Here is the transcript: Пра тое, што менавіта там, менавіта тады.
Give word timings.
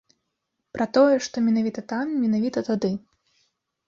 Пра 0.77 0.85
тое, 0.97 1.17
што 1.27 1.43
менавіта 1.47 1.83
там, 1.91 2.07
менавіта 2.23 2.59
тады. 2.69 2.91